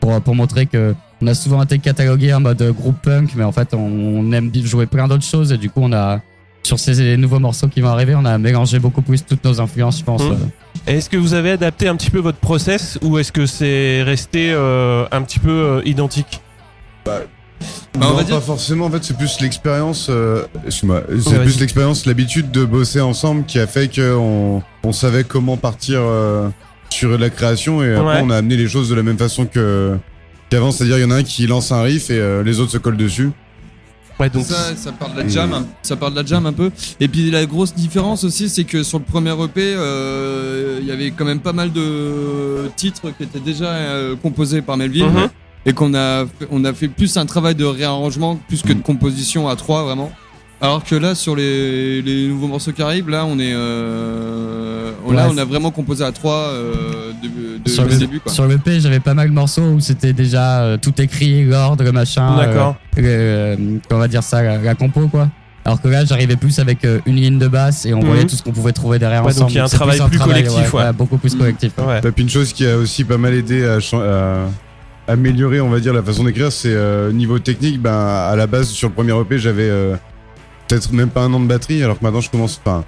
[0.00, 3.50] pour, pour montrer que on a souvent été catalogué en mode groupe punk, mais en
[3.52, 6.20] fait, on, on aime bien jouer plein d'autres choses et du coup, on a
[6.62, 9.98] sur ces nouveaux morceaux qui vont arriver, on a mélangé beaucoup plus toutes nos influences,
[10.00, 10.22] je pense.
[10.22, 10.32] Mhm.
[10.32, 10.36] euh.
[10.86, 14.52] Est-ce que vous avez adapté un petit peu votre process ou est-ce que c'est resté
[14.52, 16.40] euh, un petit peu euh, identique?
[17.04, 17.20] Bah,
[17.96, 18.86] on non, va dire- pas forcément.
[18.86, 20.06] En fait, c'est plus l'expérience.
[20.10, 21.02] euh, Excuse-moi.
[21.20, 25.98] C'est plus l'expérience, l'habitude de bosser ensemble qui a fait qu'on on savait comment partir
[26.02, 26.48] euh,
[26.90, 29.96] sur la création et après on a amené les choses de la même façon que
[30.50, 30.70] qu'avant.
[30.70, 32.78] C'est-à-dire, il y en a un qui lance un riff et euh, les autres se
[32.78, 33.30] collent dessus.
[34.20, 36.70] Ouais, donc ça, ça parle de la jam, ça parle de la jam un peu.
[36.98, 40.90] Et puis la grosse différence aussi, c'est que sur le premier EP, euh, il y
[40.90, 45.28] avait quand même pas mal de titres qui étaient déjà euh, composés par Melvin Mhm.
[45.66, 48.82] et qu'on a, fait- on a fait plus un travail de réarrangement plus que de
[48.82, 50.10] composition à trois vraiment.
[50.60, 54.67] Alors que là, sur les, les nouveaux morceaux qui arrivent, là, on est, euh,
[55.08, 55.32] on- là, Ouais.
[55.34, 58.20] on a vraiment composé à trois euh, de, de, sur le, le début.
[58.20, 58.32] Quoi.
[58.32, 61.90] sur le P, j'avais pas mal de morceaux où c'était déjà euh, tout écrit, l'ordre,
[61.92, 62.36] machin.
[62.36, 62.76] D'accord.
[62.98, 65.28] euh, euh, on va dire ça, la, la compo, quoi.
[65.64, 68.06] Alors que là, j'arrivais plus avec euh, une ligne de basse et on Mhm.
[68.06, 69.52] voyait tout ce qu'on pouvait trouver derrière Ouais, donc ensemble.
[69.52, 70.92] il y a un C'est travail plus collectif, ouais.
[70.94, 71.40] beaucoup plus Mhm.
[71.40, 71.72] collectif.
[71.78, 71.84] ouais.
[71.84, 72.00] ouais.
[72.04, 73.78] Et puis une chose qui a aussi pas mal aidé à,
[75.06, 77.80] améliorer, on va dire, la façon d'écrire, c'est euh, niveau technique.
[77.80, 79.96] Ben, à la base, sur le premier EP, j'avais euh,
[80.68, 82.60] peut-être même pas un an de batterie, alors que maintenant je commence.
[82.64, 82.84] Enfin,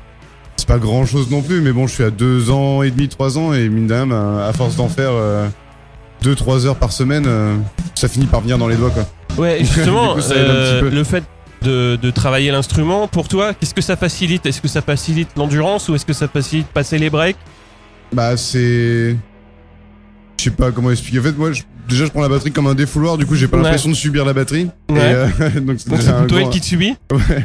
[0.70, 3.36] pas grand chose non plus, mais bon, je suis à deux ans et demi, trois
[3.38, 5.48] ans, et mine rien, ben, à force d'en faire euh,
[6.22, 7.56] deux, trois heures par semaine, euh,
[7.96, 9.04] ça finit par venir dans les doigts, quoi.
[9.36, 11.24] Ouais, justement, coup, euh, le fait
[11.62, 14.46] de, de travailler l'instrument, pour toi, qu'est-ce que ça facilite?
[14.46, 17.36] Est-ce que ça facilite l'endurance ou est-ce que ça facilite passer les breaks?
[18.12, 19.16] Bah, c'est.
[20.38, 21.18] Je sais pas comment expliquer.
[21.18, 23.48] En fait, moi, je- déjà, je prends la batterie comme un défouloir, du coup, j'ai
[23.48, 23.64] pas Ouais.
[23.64, 24.68] l'impression de subir la batterie.
[24.90, 25.26] Et, euh,
[25.62, 26.94] donc, c'est plutôt grand- elle qui te subit?
[27.10, 27.44] Ouais.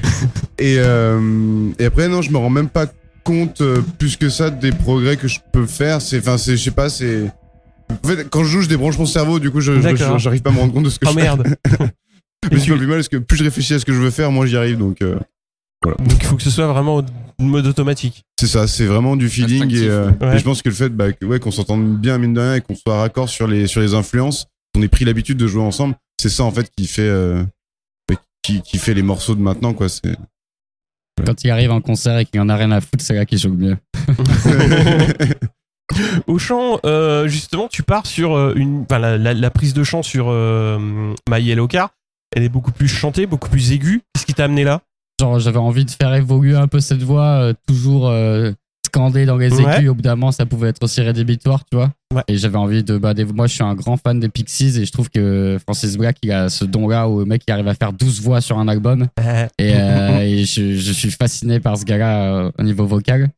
[0.59, 2.85] Et, euh, et après, non, je me rends même pas
[3.25, 6.01] compte euh, plus que ça des progrès que je peux faire.
[6.01, 7.29] C'est, enfin, c'est, je sais pas, c'est.
[8.03, 10.17] En fait, quand je joue, je débranche mon cerveau, du coup, je, je- D'accord.
[10.19, 11.77] j'arrive pas à me rendre compte de ce que Oh je merde fais.
[12.51, 13.91] Mais Et c'est tu- pas plus mal, parce que plus je réfléchis à ce que
[13.93, 15.01] je veux faire, moins j'y arrive, donc.
[15.01, 15.17] euh,
[15.83, 16.97] Donc il faut que ce soit vraiment
[17.39, 18.23] au mode automatique.
[18.39, 20.35] c'est ça, c'est vraiment du feeling Instinctif, et, euh, ouais.
[20.35, 22.55] et je pense que le fait bah, que, ouais, qu'on s'entende bien mine de rien
[22.55, 25.61] et qu'on soit raccord sur les sur les influences, qu'on ait pris l'habitude de jouer
[25.61, 27.43] ensemble, c'est ça en fait qui fait euh,
[28.41, 29.89] qui, qui fait les morceaux de maintenant quoi.
[29.89, 30.15] C'est
[31.23, 33.37] Quand il arrive en concert et qu'il en a rien à foutre, c'est là qu'il
[33.37, 33.77] joue mieux.
[36.27, 40.01] Au chant, euh, justement, tu pars sur euh, une, la, la- la prise de chant
[40.03, 41.89] sur euh, My Yellow Car.
[42.35, 44.01] Elle est beaucoup plus chantée, beaucoup plus aiguë.
[44.13, 44.81] Qu'est-ce qui t'a amené là?
[45.21, 48.09] Genre, j'avais envie de faire évoluer un peu cette voix, euh, toujours
[48.99, 49.65] dans les aigus.
[49.65, 49.87] Ouais.
[49.87, 51.91] Au bout d'un moment, ça pouvait être aussi rédébitoire, tu vois.
[52.13, 52.21] Ouais.
[52.27, 52.97] Et j'avais envie de.
[52.97, 55.97] Bah, des- moi, je suis un grand fan des Pixies et je trouve que Francis
[55.97, 58.57] Black, il a ce don-là où le mec, il arrive à faire 12 voix sur
[58.57, 59.07] un album.
[59.59, 63.29] Et, euh, et je, je suis fasciné par ce gars-là euh, au niveau vocal.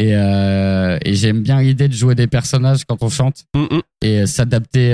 [0.00, 3.80] Et, euh, et j'aime bien l'idée de jouer des personnages quand on chante Mm, mm.
[4.02, 4.92] et s'adapter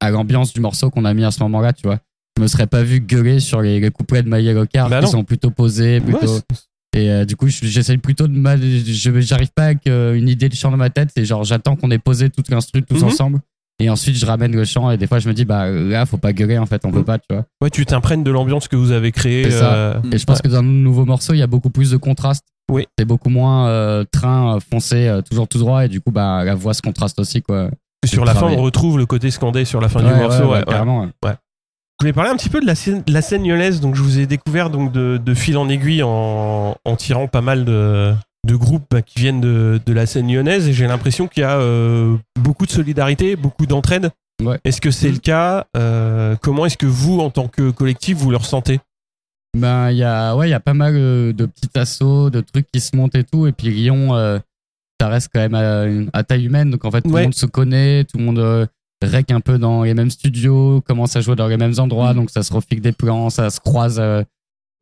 [0.00, 1.98] à l'ambiance du morceau qu'on a mis à ce moment-là, tu vois.
[2.36, 5.00] Je me serais pas vu gueuler sur les, les couplets de My Yellow Car Bah
[5.02, 6.26] qui sont plutôt posés, Ouais, plutôt.
[6.38, 6.58] c'est-
[6.94, 8.60] et euh, du coup, je- j'essaye plutôt de mal.
[8.62, 11.10] J'arrive pas avec euh, une idée de chant dans ma tête.
[11.16, 13.04] Et genre, j'attends qu'on ait posé toute l'instru tous Mhm.
[13.08, 13.40] ensemble.
[13.80, 14.90] Et ensuite, je ramène le chant.
[14.90, 16.94] Et des fois, je me dis, bah là, faut pas gueuler en fait, on Mhm.
[16.94, 17.44] peut pas, tu vois.
[17.62, 19.50] ouais, tu t'imprègnes de l'ambiance que vous avez créée.
[19.50, 21.90] C'est euh, Et je pense que dans le nouveau morceau, il y a beaucoup plus
[21.90, 22.44] de contraste.
[22.70, 22.86] Oui.
[22.98, 25.84] C'est beaucoup moins euh, train euh, foncé, euh, toujours tout droit.
[25.84, 27.70] Et du coup, bah, la voix se contraste aussi, quoi.
[28.04, 30.44] sur la fin, on retrouve le côté scandé sur la fin du morceau.
[30.44, 31.34] ouais, ouais, ouais,
[32.02, 33.80] voulais parler un petit peu de la scène, de la scène lyonnaise.
[33.80, 37.40] Donc, je vous ai découvert donc de, de fil en aiguille en, en tirant pas
[37.40, 38.12] mal de,
[38.46, 40.68] de groupes bah, qui viennent de, de la scène lyonnaise.
[40.68, 44.10] Et j'ai l'impression qu'il y a euh, beaucoup de solidarité, beaucoup d'entraide.
[44.42, 44.58] Ouais.
[44.64, 48.30] Est-ce que c'est le cas Euh, Comment est-ce que vous, en tant que collectif, vous
[48.30, 48.80] le ressentez?
[49.56, 52.40] Ben, il y a, ouais, il y a pas mal euh, de petits assauts, de
[52.40, 53.46] trucs qui se montent et tout.
[53.46, 54.38] Et puis Lyon, euh,
[55.00, 56.70] ça reste quand même à, taille humaine.
[56.70, 57.20] Donc en fait, tout Ouais.
[57.20, 58.68] le monde se connaît, tout le monde
[59.06, 62.14] rec un peu dans les mêmes studios, commence à jouer dans les mêmes endroits.
[62.14, 64.22] Donc ça se refique des plans, ça se croise euh,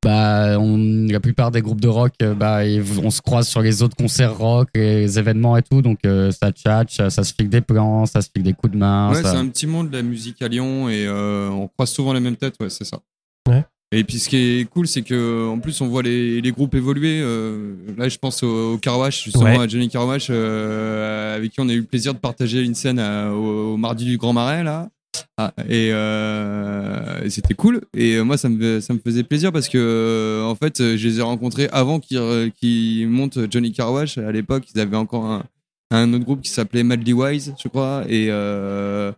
[0.02, 3.60] bah, on, la plupart des groupes de rock, euh, bah, ils- on se croise sur
[3.60, 7.50] les autres concerts rock, les événements et tout, donc euh, ça tchatche, ça se fixe
[7.50, 9.10] des plans, ça se fixe des coups de main.
[9.10, 11.90] Ouais, ça- c'est un petit monde de la musique à Lyon et euh, on croise
[11.90, 12.98] souvent les mêmes têtes, ouais, c'est ça.
[13.46, 13.62] Ouais.
[13.92, 16.74] Et puis ce qui est cool, c'est que en plus on voit les, les groupes
[16.76, 17.20] évoluer.
[17.22, 19.58] euh, là, je pense au, au Carwash, justement Ouais.
[19.58, 23.00] à Johnny Carwash, euh, avec qui on a eu le plaisir de partager une scène
[23.00, 24.88] à- au, au mardi du Grand Marais là.
[25.36, 27.80] Ah, et euh, et c'était cool.
[27.96, 30.96] Et euh, moi, ça me ça me faisait plaisir parce que euh, en fait, euh,
[30.96, 34.18] je les ai rencontrés avant qu'ils euh, qu'ils montent Johnny Carwash.
[34.18, 35.44] À l'époque, ils avaient encore un,
[35.90, 38.04] un autre groupe qui s'appelait Madly Wise, je crois.
[38.08, 39.10] Et euh,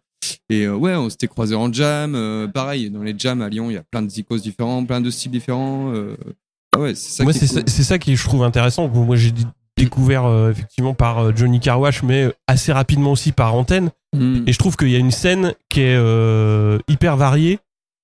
[0.51, 2.15] et euh, ouais, on s'était croisés en jam.
[2.15, 5.01] euh, pareil, dans les jams à Lyon, il y a plein de zikos différents, plein
[5.01, 5.93] de styles différents.
[5.95, 6.17] euh.
[6.75, 7.69] Ah ouais, c'est ça Moi, qui c'est est ça, cool.
[7.71, 8.89] c'est ça qui je trouve intéressant.
[8.89, 9.43] Moi, j'ai d-
[9.77, 13.91] découvert effectivement par Johnny Carwash, mais assez rapidement aussi par antenne.
[14.15, 14.45] Mm.
[14.47, 15.99] Et je trouve qu'il y a une scène qui est
[16.89, 17.59] hyper variée,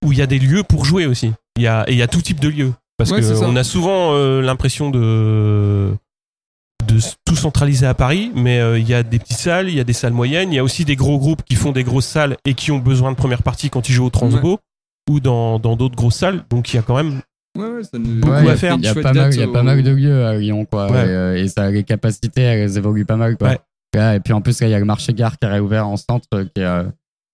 [0.05, 1.33] où il y a des lieux pour jouer aussi.
[1.57, 2.73] Il y a, et il y a tout type de lieux.
[2.99, 5.95] Parce Ouais, qu'on a souvent l'impression de
[6.89, 9.81] de tout centraliser à Paris, mais euh, il y a des petites salles, il y
[9.81, 12.07] a des salles moyennes, il y a aussi des gros groupes qui font des grosses
[12.07, 14.59] salles et qui ont besoin de première partie quand ils jouent au Transbo
[15.11, 16.45] ou dans dans d'autres grosses salles.
[16.51, 17.21] Donc il y a quand même
[17.57, 18.75] Ouais, ouais, ça nous- beaucoup Ouais, à il y a- faire.
[18.77, 20.35] Il y a pas mal, date il y a au- pas mal de lieux à
[20.37, 20.91] Lyon, quoi.
[20.93, 20.99] Ouais.
[21.07, 23.49] Et, euh, et ça, les capacités, elles évoluent pas mal, quoi.
[23.49, 23.59] Ouais.
[23.97, 25.97] Ouais, et puis en plus, il y a le marché gare qui a réouvert en
[25.97, 26.85] centre, euh, qui est euh,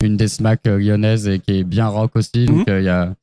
[0.03, 2.45] une des SMAC lyonnaises et qui est bien rock aussi.
[2.45, 2.73] Donc, Mhm.
[2.73, 3.13] euh, il y a,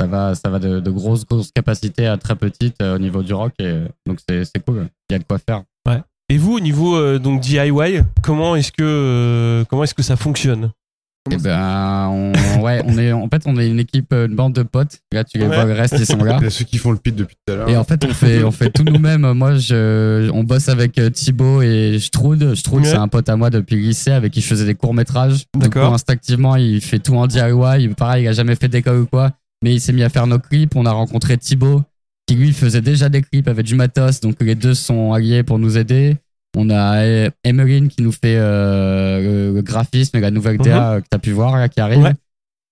[0.00, 3.22] ça va, ça va de, de grosses, grosses capacités à très petites euh, au niveau
[3.22, 3.52] du rock.
[3.58, 4.86] Et, donc, c'est cool.
[5.10, 5.62] Il y a de quoi faire.
[6.28, 10.16] Et vous, au niveau euh, donc DIY, comment est-ce que euh, comment est-ce que ça
[10.16, 10.72] fonctionne
[11.30, 14.52] Et ben, on, ouais, on est, en fait, on est une équipe, euh, une bande
[14.52, 14.98] de potes.
[15.12, 15.54] Là, tu les Ouais.
[15.54, 16.38] vois, le reste, ils sont là.
[16.40, 17.68] Il y a ceux qui font le pit depuis tout à l'heure.
[17.68, 19.32] Et en fait, on fait, on fait tout nous-mêmes.
[19.34, 22.56] Moi, je, on bosse avec Thibaut et Stroud.
[22.56, 22.88] Stroud, Ouais.
[22.90, 25.44] c'est un pote à moi depuis le lycée avec qui je faisais des courts-métrages.
[25.56, 25.94] D'accord.
[25.94, 27.44] instinctivement, il fait tout en DIY.
[27.84, 29.30] Il- Pareil, il a jamais fait d'école ou quoi.
[29.62, 30.74] Mais il s'est mis à faire nos clips.
[30.74, 31.82] On a rencontré Thibaut,
[32.26, 34.20] qui lui faisait déjà des clips avec du matos.
[34.20, 36.16] Donc, les deux sont alliés pour nous aider.
[36.56, 41.00] On a euh, Emeline qui nous fait euh, le, graphisme et la nouvelle DA euh,
[41.00, 41.98] que tu as pu voir, là, qui arrive.
[41.98, 42.04] Mhm.
[42.04, 42.14] Ouais.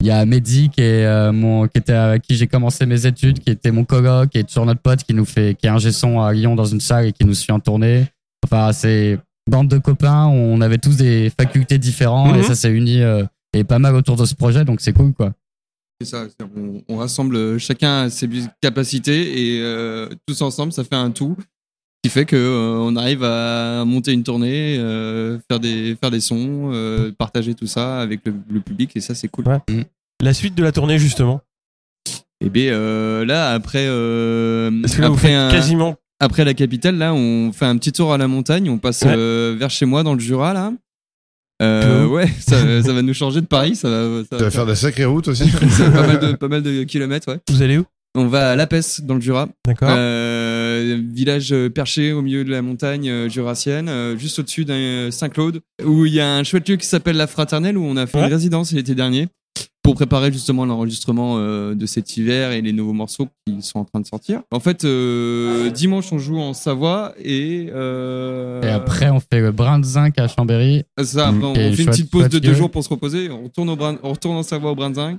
[0.00, 3.06] Il y a Mehdi qui, est, euh, mon, qui était avec qui j'ai commencé mes
[3.06, 5.70] études, qui était mon coloc, qui est toujours notre pote, qui nous fait, qui est
[5.70, 8.04] un son à Lyon dans une salle et qui nous suit en tournée.
[8.44, 9.18] Enfin, c'est
[9.50, 10.26] bande de copains.
[10.26, 12.40] On avait tous des facultés différentes Mhm.
[12.40, 15.12] et ça s'est uni euh, et pas mal autour de ce projet, donc c'est cool
[15.12, 15.32] quoi.
[16.00, 16.26] C'est ça,
[16.56, 18.28] on, on rassemble euh, chacun ses
[18.60, 21.36] capacités et euh, tous ensemble, ça fait un tout
[22.02, 26.20] qui fait que euh, on arrive à monter une tournée, euh, faire des faire des
[26.20, 29.46] sons, euh, partager tout ça avec le, le public et ça c'est cool.
[29.48, 29.86] Ouais.
[30.22, 31.40] La suite de la tournée justement?
[32.40, 35.94] Et bien euh, là après euh, Parce que là, vous après faites un- quasiment.
[36.20, 39.14] après la capitale là, on fait un petit tour à la montagne, on passe Ouais.
[39.16, 40.72] euh, vers chez moi dans le Jura là.
[41.62, 44.64] Euh, ouais, ça, ça va nous changer de Paris, ça va, ça Tu vas faire
[44.64, 45.48] de la sacrée route aussi.
[45.78, 47.38] pas mal de pas mal de kilomètres, ouais.
[47.48, 47.84] Vous allez où?
[48.16, 49.48] On va à La Pesse dans le Jura.
[49.66, 49.88] D'accord.
[49.90, 55.60] Euh, village euh, perché au milieu de la montagne euh, jurassienne, juste au-dessus d'un Saint-Claude,
[55.84, 58.18] où il y a un chouette lieu qui s'appelle La Fraternelle, où on a fait
[58.18, 58.26] Ouais.
[58.26, 59.28] une résidence l'été dernier,
[59.84, 63.84] pour préparer justement l'enregistrement euh, de cet hiver et les nouveaux morceaux qui sont en
[63.84, 64.40] train de sortir.
[64.50, 67.68] En fait, euh, dimanche, on joue en Savoie et...
[67.72, 70.84] euh, Et après, on fait le brin de zinc à Chambéry.
[70.98, 72.88] c'est ça, après, on, on fait une chouette, petite pause de deux jours pour se
[72.88, 75.18] reposer, on retourne, au Brin- on retourne en Savoie au Brinzingue,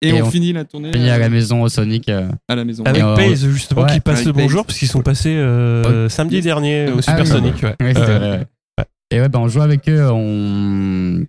[0.00, 2.08] et, Et on, on finit la tournée Fini à euh, la maison au Sonic.
[2.08, 2.28] euh.
[2.48, 2.84] à la maison.
[2.84, 4.66] Avec on- Paze justement ouais, qui passe le bonjour Paze.
[4.66, 7.40] parce qu'ils sont passés euh, samedi dernier au Ah ouais.
[7.80, 8.30] Ouais, Euh, vrai,
[8.78, 8.84] ouais.
[9.10, 10.06] Et ouais, ben on joue avec eux.
[10.10, 11.24] On...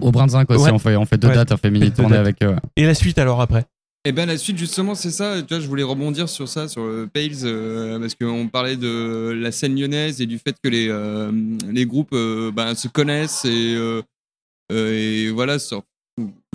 [0.00, 0.70] au brin de zinc aussi, Ouais.
[0.72, 1.34] on, fait, on fait deux Ouais.
[1.34, 2.20] dates, on fait mini Deux tournée dates.
[2.20, 2.56] avec eux.
[2.76, 3.64] Et la suite alors après?
[4.04, 5.42] Et ben la suite justement c'est ça.
[5.42, 9.36] Tu vois, je voulais rebondir sur ça, sur euh, Pales, euh, parce qu'on parlait de
[9.38, 11.30] la scène lyonnaise et du fait que les euh,
[11.70, 14.00] les groupes euh, ben, se connaissent et euh,
[14.72, 15.74] euh, et voilà se,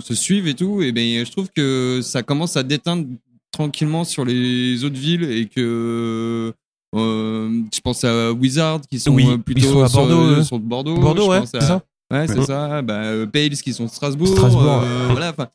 [0.02, 0.82] se suivent et tout.
[0.82, 3.06] Et ben je trouve que ça commence à déteindre
[3.52, 6.52] tranquillement sur les autres villes et que
[6.96, 10.58] euh, je pense à Wizard qui sont Oui, ils plutôt sont à sur, Bordeaux, sur
[10.58, 10.96] Bordeaux.
[10.96, 11.82] Bordeaux, je ouais, pense c'est à- ça
[12.14, 12.82] Ouais, c'est ça.
[12.82, 14.28] Bah, euh, Pales qui sont de Strasbourg.
[14.28, 15.48] Strasbourg, euh, voilà, enfin,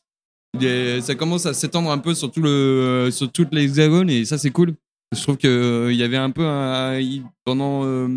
[1.02, 4.52] ça commence à s'étendre un peu sur, tout le, sur toute l'hexagone et ça, c'est
[4.52, 4.74] cool.
[5.16, 7.00] Je trouve qu'il y avait un peu un-
[7.46, 8.08] pendant euh,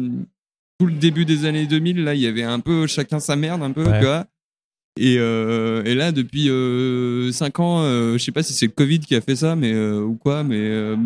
[0.79, 3.63] tout le début des années 2000, là, il y avait un peu chacun sa merde,
[3.63, 4.01] un peu, Ouais.
[4.01, 4.27] vois.
[5.01, 6.49] Et, euh, et là, depuis
[7.33, 9.73] 5 ans, euh, je sais pas si c'est le Covid qui a fait ça, mais
[9.73, 10.97] euh, ou quoi, mais euh,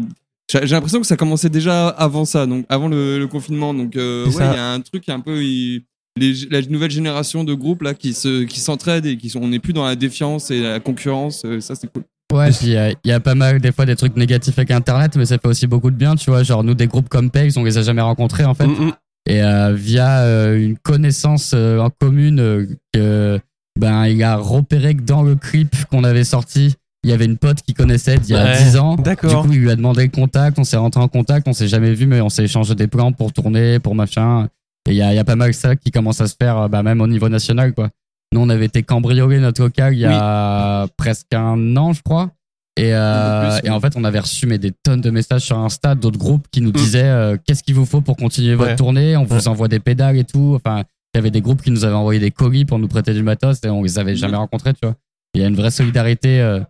[0.51, 3.73] j'ai l'impression que ça commençait déjà avant ça, donc avant le, le confinement.
[3.75, 5.85] Donc euh, ouais, il y a un truc un peu, il-
[6.17, 9.49] les, la nouvelle génération de groupes là qui se qui s'entraident et qui sont, on
[9.49, 11.43] n'est plus dans la défiance et la concurrence.
[11.45, 12.05] euh, ça c'est cool.
[12.33, 14.59] Ouais, puis il y, a- il y a pas mal des fois des trucs négatifs
[14.59, 16.43] avec Internet, mais ça fait aussi beaucoup de bien, tu vois.
[16.43, 18.93] Genre nous des groupes comme Pegs, on les a jamais rencontrés en fait, Mm, mm.
[19.29, 23.39] et euh, via euh, une connaissance euh, en commune euh, que
[23.79, 26.75] ben il a repéré que dans le clip qu'on avait sorti,
[27.05, 28.97] il y avait une pote qui connaissait d'il y a Ouais, 10 ans.
[28.97, 31.69] Du coup, il lui a demandé le contact, on s'est rentré en contact, on s'est
[31.69, 34.49] jamais vu, mais on s'est échangé des plans pour tourner, pour machin.
[34.87, 36.69] Et il y a, y a pas mal ça qui commence à se faire, euh,
[36.69, 37.91] bah, même au niveau national, quoi.
[38.33, 42.31] Nous, on avait été cambriolé notre local il y a presque un an, je crois.
[42.79, 45.95] Et, euh, et en fait, on avait reçu mais, des tonnes de messages sur Insta
[45.95, 49.17] d'autres groupes qui nous disaient euh, qu'est-ce qu'il vous faut pour continuer votre tournée?
[49.17, 49.49] On vous Ouais.
[49.49, 50.53] envoie des pédales et tout.
[50.57, 50.83] Enfin,
[51.15, 53.23] il y avait des groupes qui nous avaient envoyé des colis pour nous prêter du
[53.23, 54.95] matos et on les avait jamais rencontrés, tu vois.
[55.35, 56.61] Il y a une vraie solidarité euh,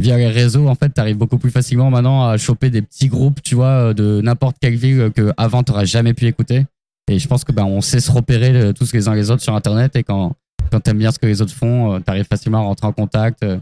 [0.00, 0.66] via les réseaux.
[0.66, 3.94] En fait, t'arrives beaucoup plus facilement maintenant à choper des petits groupes, tu vois, euh,
[3.94, 6.64] de n'importe quelle ville euh, que avant t'aurais jamais pu écouter.
[7.10, 9.42] Et je pense que bah, on sait se repérer euh, tous les uns les autres
[9.42, 10.32] sur Internet et quand
[10.70, 13.42] quand t'aimes bien ce que les autres font, euh, t'arrives facilement à rentrer en contact.
[13.42, 13.58] euh,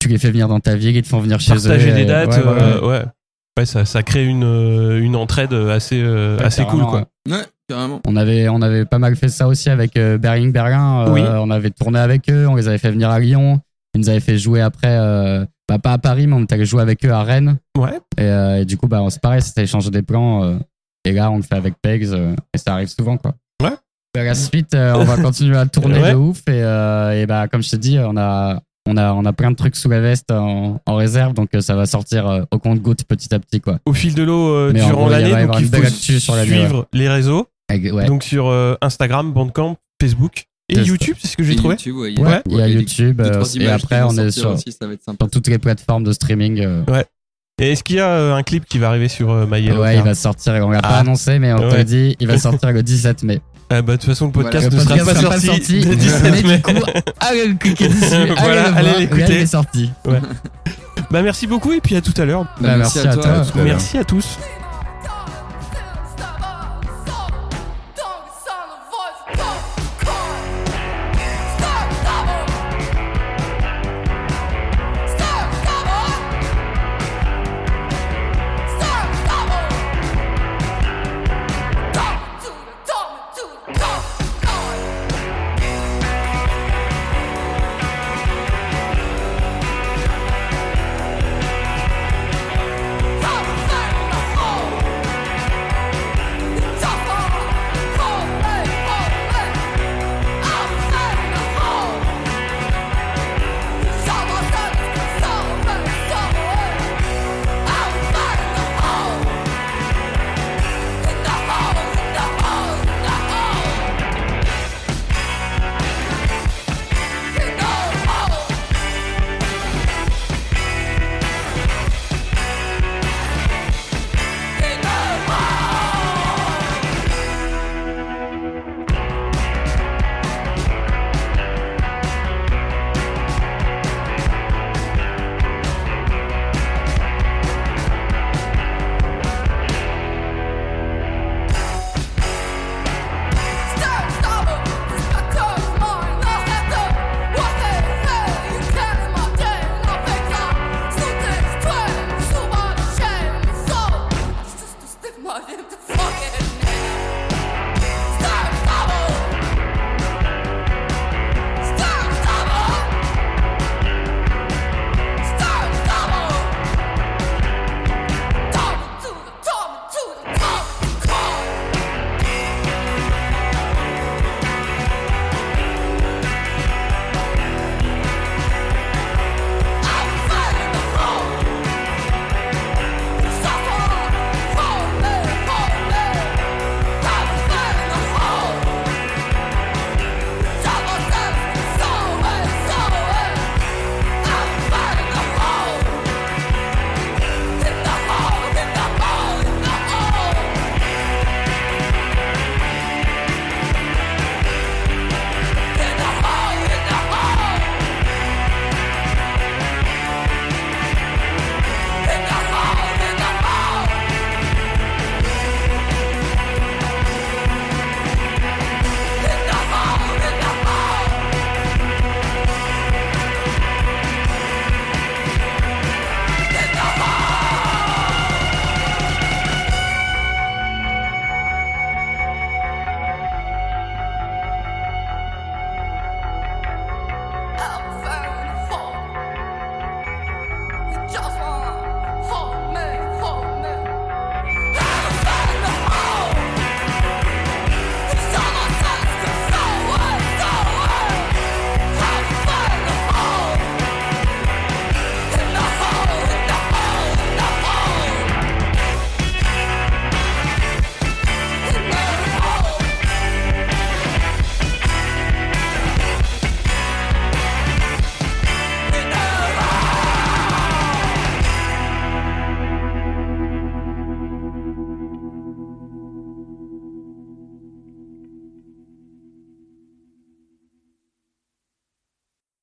[0.00, 1.56] tu les fais venir dans ta ville, ils te font venir chez eux.
[1.68, 2.86] Partager des dates, ouais, ouais, ouais.
[2.88, 3.04] ouais.
[3.58, 7.06] Ouais, ça, ça crée une, euh, une entraide assez, euh, Ouais, assez cool, quoi.
[7.28, 7.32] ouais.
[7.34, 8.00] Ouais, carrément.
[8.06, 11.06] On avait, on avait pas mal fait ça aussi avec euh, Berling Berlin.
[11.06, 11.20] Euh, Oui.
[11.22, 13.60] On avait tourné avec eux, on les avait fait venir à Lyon.
[13.94, 16.64] Ils nous avaient fait jouer après, euh, bah, pas à Paris, mais on était allé
[16.64, 17.58] jouer avec eux à Rennes.
[17.76, 17.98] Ouais.
[18.18, 20.58] Et, euh, et du coup, bah, c'est pareil, c'était échanger des plans.
[21.10, 22.06] Et là, on le fait avec Pegs.
[22.12, 23.34] euh, et ça arrive souvent, quoi.
[23.62, 23.70] Ouais.
[24.14, 26.12] La suite, euh, on va continuer à tourner Ouais.
[26.12, 26.38] de ouf.
[26.48, 29.50] Et, euh, et bah, comme je te dis, on a, on a, on a plein
[29.50, 31.34] de trucs sous la veste en, en réserve.
[31.34, 33.78] Donc, euh, ça va sortir euh, au compte-goutte petit à petit, quoi.
[33.86, 37.46] Au fil de l'eau euh, durant l'année, donc il faut suivre les réseaux.
[37.70, 38.06] Ouais.
[38.06, 40.80] Donc sur euh, Instagram, Bandcamp, Facebook et.
[40.80, 41.74] YouTube, c'est ce que j'ai trouvé.
[41.76, 43.22] YouTube, ouais, Ouais, il y a YouTube.
[43.22, 46.60] deux, euh, et après, on est sur, aussi, sur toutes les plateformes de streaming.
[46.60, 46.82] euh,
[47.60, 49.82] Et est-ce qu'il y a euh, un clip qui va arriver sur euh, My Yellow
[49.82, 50.54] ouais, il va sortir.
[50.66, 50.98] On l'a pas Ah.
[51.00, 51.76] annoncé, mais on te Ouais.
[51.78, 53.40] le dit, il va sortir le 17 mai.
[53.72, 55.90] Ah bah, de toute façon, le podcast Le ne sera podcast pas sera sorti, le
[55.90, 56.56] mais 17 mai.
[56.56, 56.72] du coup,
[57.20, 59.24] allez cliquer dessus, allez, Voilà, le allez voir, l'écouter.
[59.28, 59.90] il est sorti.
[61.10, 62.46] Bah merci beaucoup et puis à tout à l'heure.
[62.60, 63.10] Bah, merci à toi.
[63.10, 63.64] À tout à l'heure.
[63.64, 64.38] Merci à tous.